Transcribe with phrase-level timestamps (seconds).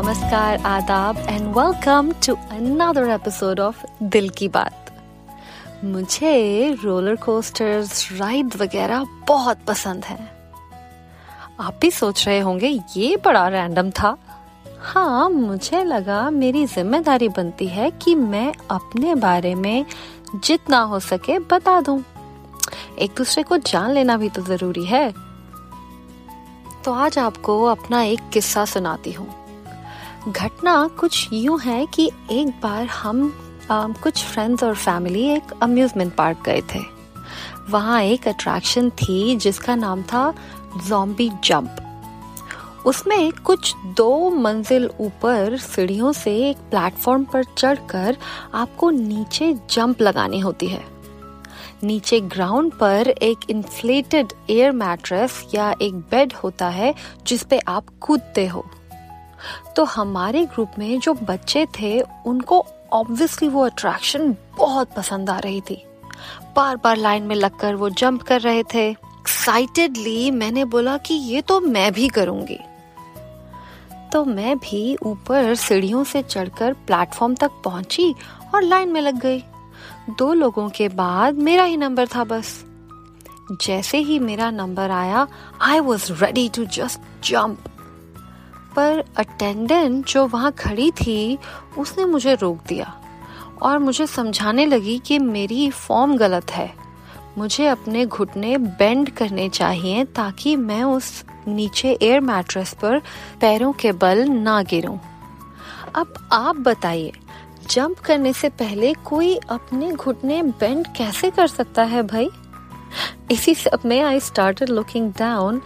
[0.00, 4.90] नमस्कार, आदाब and welcome to another episode of दिल की बात।
[5.84, 10.16] मुझे रोलर कोस्टर्स राइड वगैरह बहुत पसंद है।
[11.60, 14.16] आप भी सोच रहे होंगे, ये बड़ा रैंडम था।
[14.80, 19.84] हाँ मुझे लगा मेरी ज़िम्मेदारी बनती है कि मैं अपने बारे में
[20.44, 22.04] जितना हो सके बता दूँ।
[22.98, 25.14] एक दूसरे को जान लेना भी तो ज़रूरी है।
[26.84, 29.39] तो आज आपको अपना एक किस्सा सुनाती हूँ।
[30.28, 33.34] घटना कुछ यूँ है कि एक बार हम
[33.70, 36.78] आ, कुछ फ्रेंड्स और फैमिली एक अम्यूजमेंट पार्क गए थे।
[37.70, 40.34] वहाँ एक अट्रैक्शन थी जिसका नाम था
[40.88, 41.76] जॉम्बी जंप
[42.86, 48.16] उसमें कुछ दो मंजिल ऊपर सीढ़ियों से एक प्लेटफॉर्म पर चढ़कर
[48.54, 50.84] आपको नीचे जंप लगानी होती है।
[51.82, 56.94] नीचे ग्राउंड पर एक इन्फ्लेटेड एयर मैट्रेस या एक बेड होता है
[57.26, 58.66] जिसपे आप कूदते हो।
[59.76, 65.60] तो हमारे ग्रुप में जो बच्चे थे, उनको ऑब्वियसली वो अट्रैक्शन बहुत पसंद आ रही
[65.60, 65.84] थी।
[66.56, 71.40] बार बार लाइन में लगकर वो जंप कर रहे थे। एक्साइटेडली मैंने बोला कि ये
[71.40, 72.58] तो मैं भी करूँगी।
[74.12, 78.14] तो मैं भी ऊपर सीढ़ियों से चढ़कर प्लेटफॉर्म तक पहुँची
[78.54, 79.44] और लाइन में लग गई।
[80.18, 82.64] दो लोगों के बाद मेरा ही नंबर था बस।
[83.52, 85.26] जैसे ही मेरा नंबर आया
[85.60, 87.64] I was ready to just jump
[88.76, 91.38] पर अटेंडेंट जो वहाँ खड़ी थी,
[91.78, 92.92] उसने मुझे रोक दिया
[93.62, 96.72] और मुझे समझाने लगी कि मेरी फॉर्म गलत है
[97.38, 102.98] मुझे अपने घुटने बेंड करने चाहिए ताकि मैं उस नीचे एयर मैट्रेस पर
[103.40, 104.96] पैरों के बल ना गिरूं।
[105.94, 107.12] अब आप बताइए
[107.70, 112.28] जंप करने से पहले कोई अपने घुटने बेंड कैसे कर सकता है भाई
[113.30, 115.62] इसी सब में I started looking down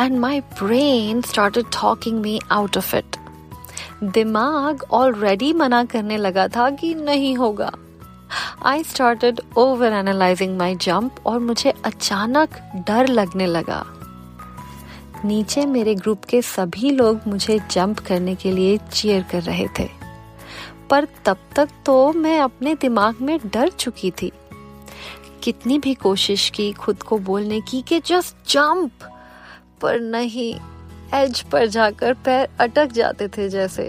[0.00, 3.16] and my brain started talking me out of it
[4.04, 7.72] दिमाग ऑलरेडी मना करने लगा था कि नहीं होगा।
[8.64, 13.84] I started over analysing my jump और मुझे अचानक डर लगने लगा।
[15.24, 19.88] नीचे मेरे ग्रुप के सभी लोग मुझे जंप करने के लिए चीयर कर रहे थे।
[20.90, 24.32] पर तब तक तो मैं अपने दिमाग में डर चुकी थी।
[25.46, 29.04] कितनी भी कोशिश की खुद को बोलने की कि जस्ट जंप
[29.82, 30.54] पर नहीं
[31.14, 33.84] एज पर जाकर पैर अटक जाते थे जैसे।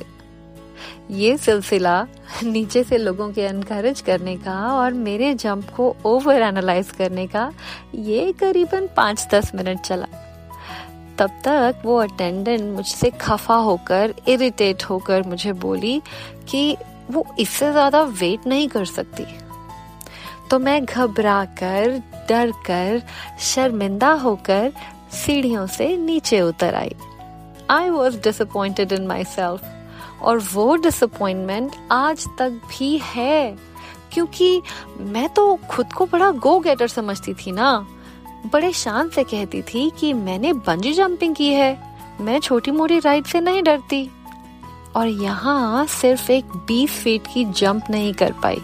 [1.12, 1.95] ये सिलसिला
[2.44, 7.51] नीचे से लोगों के एनकरेज करने का और मेरे जंप को ओवर एनालाइज करने का
[7.95, 10.07] ये करीबन पाँच दस मिनट चला।
[11.19, 16.00] तब तक वो अटेंडेंट मुझसे खफा होकर इरिटेट होकर मुझे बोली
[16.50, 16.78] कि
[17.12, 19.25] वो इससे ज़्यादा वेट नहीं कर सकती।
[20.52, 21.97] तो मैं घबरा कर
[22.30, 23.02] डर कर
[23.40, 24.72] शर्मिंदा होकर
[25.13, 26.96] सीढ़ियों से नीचे उतर आई।
[27.69, 33.57] I was disappointed in my self और वो डिसअपॉइंटमेंट आज तक भी है,
[34.13, 34.62] क्योंकि
[35.00, 37.88] मैं तो खुद को बड़ा गो गेटर समझती थी ना।
[38.53, 41.78] बड़े शान से कहती थी कि मैंने बंजी जंपिंग की है,
[42.22, 44.09] मैं छोटी मोटी राइड से नहीं डरती।
[44.96, 48.62] और यहाँ सिर्फ़ एक 20 फीट की जंप नहीं कर पाई।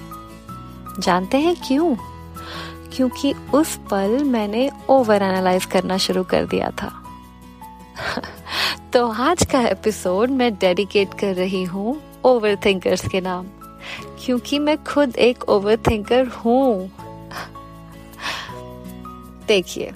[1.00, 1.96] जानते हैं क्यों?
[2.96, 7.04] क्योंकि उस पल मैंने ओवर एनालाइज करना शुरू कर दिया था।
[8.94, 13.48] तो आज का एपिसोड मैं डेडिकेट कर रही हूँ ओवर थिंकर्स के नाम।
[14.26, 16.88] क्योंकि मैं खुद एक ओवर थिंकर हूँ।
[19.48, 19.92] देखिए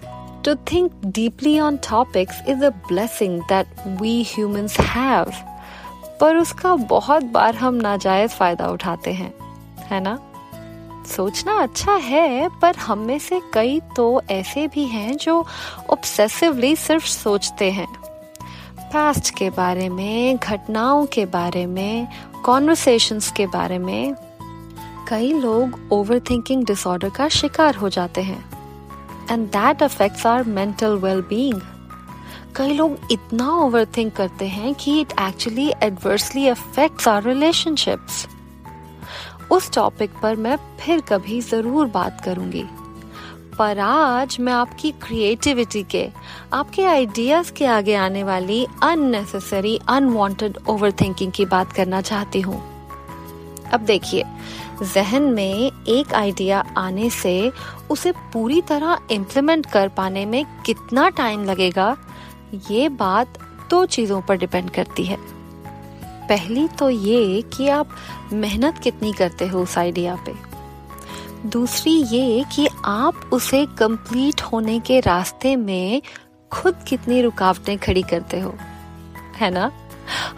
[0.46, 5.32] to think deeply on topics is a blessing that we humans have
[6.22, 9.34] पर उसका बहुत बार हम नाजायज फ़ायदा उठाते हैं,
[9.78, 10.27] है ना?
[11.08, 15.46] सोचना अच्छा है, पर हम में से कई तो ऐसे भी हैं जो
[15.90, 17.88] ऑब्सेसिवली सिर्फ़ सोचते हैं।
[18.84, 22.08] पास्ट के बारे में, घटनाओं के बारे में
[22.44, 24.16] कॉन्वर्सेशंस के बारे में
[25.08, 28.44] कई लोग ओवर थिंकिंग डिसऑर्डर का शिकार हो जाते हैं।
[29.32, 31.62] And that affects are mental well being
[32.56, 38.28] कई लोग इतना ओवर थिंक करते हैं कि it actually adversely affects are relationships
[39.52, 42.64] उस टॉपिक पर मैं फिर कभी ज़रूर बात करूँगी।
[43.58, 46.08] पर आज मैं आपकी क्रिएटिविटी के,
[46.54, 52.62] आपके आइडियाज़ के आगे आने वाली अननेसेसरी अनवांटेड ओवर थिंकिंग की बात करना चाहती हूँ।
[53.74, 54.24] अब देखिए,
[54.84, 57.52] जहन में एक आइडिया आने से
[57.90, 61.96] उसे पूरी तरह इम्प्लीमेंट कर पाने में कितना टाइम लगेगा,
[62.72, 63.40] ये बात
[63.70, 65.18] दो चीज़ों पर डिपेंड करती है।
[66.30, 67.96] पहली तो ये कि आप
[68.34, 70.34] मेहनत कितनी करते हो उस आइडिया पे।
[71.50, 76.02] दूसरी ये कि आप उसे कंप्लीट होने के रास्ते में
[76.52, 78.54] खुद कितनी रुकावटें खड़ी करते हो,
[79.36, 79.72] है ना?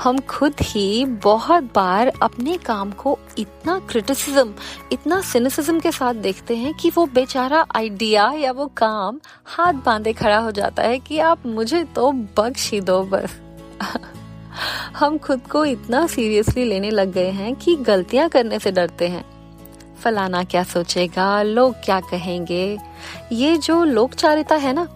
[0.03, 4.53] हम खुद ही बहुत बार अपने काम को इतना क्रिटिसिज्म
[4.91, 10.13] इतना सिनिसिज्म के साथ देखते हैं कि वो बेचारा आइडिया या वो काम हाथ बांधे
[10.13, 13.39] खड़ा हो जाता है कि आप मुझे तो बख्श ही दो बस।
[14.95, 19.23] हम खुद को इतना सीरियसली लेने लग गए हैं कि गलतियाँ करने से डरते हैं।
[20.03, 21.41] फलाना क्या सोचेगा?
[21.43, 22.77] लोग क्या कहेंगे?
[23.31, 24.87] ये जो लोकचारिता है ना,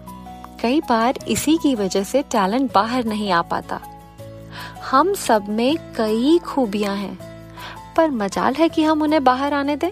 [0.62, 3.80] कई बार इसी की वजह से टैलेंट बाहर नहीं आ पाता।
[4.90, 7.18] हम सब में कई खूबियाँ हैं,
[7.96, 9.90] पर मजाल है कि हम उन्हें बाहर आने दें।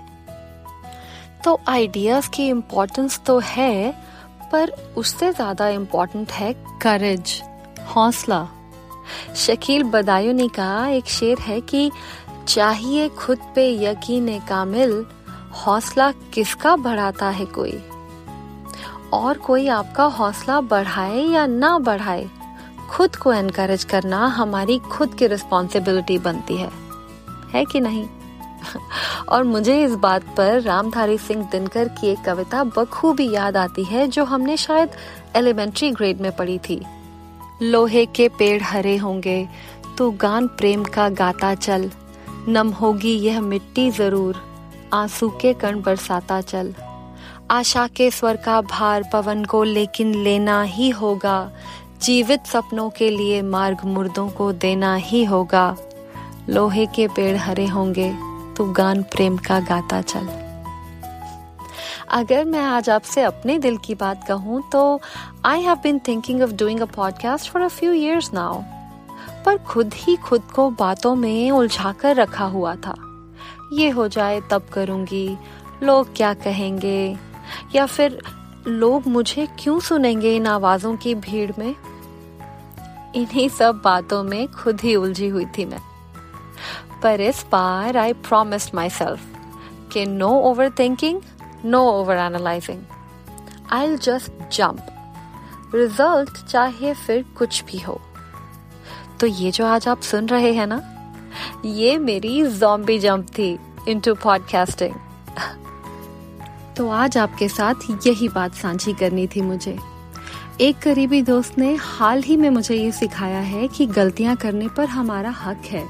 [1.45, 3.93] तो आइडियाज़ की इम्पोर्टेंस तो है,
[4.53, 6.53] पर उससे ज़्यादा इम्पोर्टेंट है
[6.83, 7.41] करेज
[7.97, 8.47] हौसला।
[9.37, 11.91] शकील बदायूनी का एक शेर है कि
[12.49, 15.07] चाहिए खुद पे यकीन कामिल,
[15.53, 17.85] हौसला किसका बढ़ाता है कोई?
[19.13, 22.31] और कोई आपका हौसला बढ़ाए या ना बढ़ाए,
[22.91, 26.71] खुद को एनकरेज करना हमारी खुद की रिस्पॉन्सिबिलिटी बनती है।
[27.53, 28.09] है कि नहीं?
[29.29, 34.07] और मुझे इस बात पर रामधारी सिंह दिनकर की एक कविता बखूबी याद आती है,
[34.07, 34.91] जो हमने शायद
[35.37, 36.87] एलिमेंट्री ग्रेड में पढ़ी थी।
[37.63, 39.49] लोहे के पेड़ हरे होंगे,
[39.99, 41.91] तू गान प्रेम का गाता चल।
[42.49, 44.37] नम होगी यह मिट्टी ज़रूर,
[44.93, 46.75] आँसू के कण बरसाता चल।
[47.51, 51.51] आशा के स्वर का भार पवन को लेकिन लेना ही होगा।
[52.03, 55.77] जीवित सपनों के लिए मार्ग मुर्दों को देना ही होगा।
[56.49, 58.15] लोहे के पेड़ हरे होंगे,
[58.57, 60.42] तू गान प्रेम का गाता चल।
[62.13, 65.01] अगर मैं आज आपसे अपने दिल की बात कहूँ तो
[65.45, 68.63] I have been thinking of doing a podcast for a few years now
[69.47, 72.95] पर खुद ही खुद को बातों में उलझा कर रखा हुआ था।
[73.73, 75.39] ये हो जाए, तब करूँगी।
[75.83, 77.19] लोग क्या कहेंगे?
[77.75, 78.23] या फिर
[78.67, 81.77] लोग मुझे क्यों सुनेंगे इन आवाजों की भीड़ में?
[83.15, 85.81] इन्हीं सब बातों में खुद ही उलझी हुई थी मैं।
[87.03, 89.21] पर इस बार आई प्रोमिस माई सेल्फ
[89.93, 91.21] कि no over thinking
[91.65, 92.83] no over analysing
[93.71, 94.87] I just jump
[95.75, 98.01] result चाहे फिर कुछ भी हो।
[99.21, 100.81] तो ये जो आज आप सुन रहे हैं ना,
[101.65, 104.95] ये मेरी जॉम्बी जंप थी इनटू पॉडकास्टिंग
[106.77, 107.75] तो आज आपके साथ
[108.07, 109.79] यही बात साझी करनी थी मुझे।
[110.61, 114.87] एक करीबी दोस्त ने हाल ही में मुझे ये सिखाया है कि गलतियाँ करने पर
[114.87, 115.85] हमारा हक है।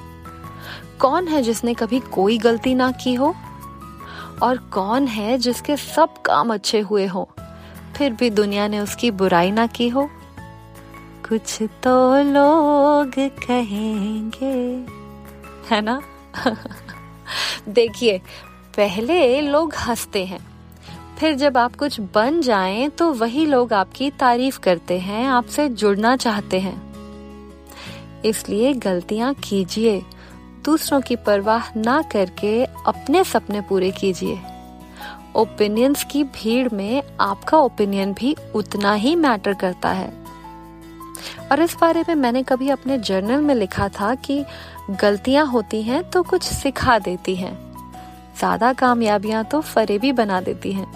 [0.99, 3.35] कौन है जिसने कभी कोई गलती ना की हो?
[4.43, 7.29] और कौन है जिसके सब काम अच्छे हुए हो?
[7.97, 10.11] फिर भी दुनिया ने उसकी बुराई ना की हो।
[11.29, 14.87] कुछ तो लोग कहेंगे।
[15.75, 16.03] है ना?
[17.69, 18.19] देखिए,
[18.77, 20.53] पहले लोग हँसते हैं।
[21.19, 26.17] फिर जब आप कुछ बन जाएँ तो वही लोग आपकी तारीफ़ करते हैं, आपसे जुड़ना
[26.17, 26.93] चाहते हैं।
[28.25, 30.03] इसलिए गलतियाँ कीजिए।
[30.65, 34.39] दूसरों की परवाह ना करके अपने सपने पूरे कीजिए।
[35.37, 40.13] ओपिनियंस की भीड़ में आपका ओपिनियन भी उतना ही मैटर करता है।
[41.53, 44.45] और इस बारे में मैंने कभी अपने जर्नल में लिखा था कि
[44.91, 47.55] गलतियाँ होती हैं तो कुछ सिखा देती हैं।
[48.39, 50.87] ज़्यादा कामयाबियाँ तो फरेबी बना देती हैं।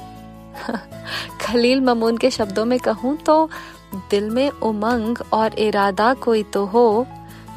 [1.41, 3.49] खलील ममून के शब्दों में कहूँ तो
[4.11, 7.07] दिल में उमंग और इरादा कोई तो हो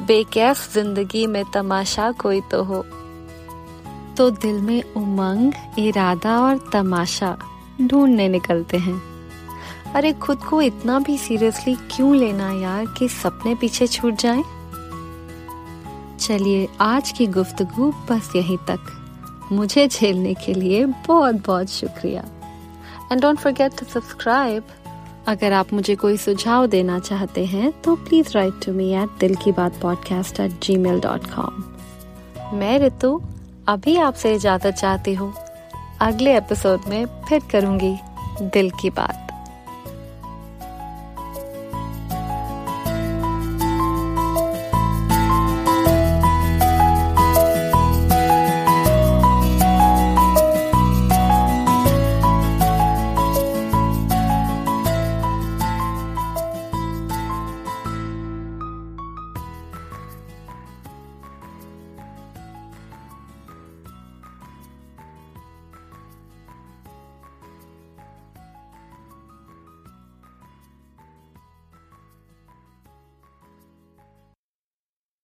[0.06, 2.84] बेकैफ ज़िंदगी में तमाशा कोई तो हो।
[4.16, 7.38] तो दिल में उमंग, इरादा और तमाशा
[7.82, 9.02] ढूँढने निकलते हैं।
[9.94, 14.44] अरे खुद को इतना भी सीरियसली क्यों लेना यार कि सपने पीछे छूट जाएँ?
[16.20, 18.96] चलिए, आज की गुफ्तगु बस यहीं तक।
[19.52, 22.24] मुझे झेलने के लिए बहुत बहुत शुक्रिया।
[23.12, 24.64] And don't forget to subscribe
[25.26, 29.34] अगर आप मुझे कोई सुझाव देना चाहते हैं तो please write to me at दिल
[29.34, 31.62] की बात podcast at Gmail dot com
[32.58, 33.22] मैं रितु,
[33.68, 35.32] अभी आपसे इजाज़त चाहती हूँ।
[36.00, 37.96] अगले एपिसोड में फिर करूँगी
[38.42, 39.29] दिल की बात।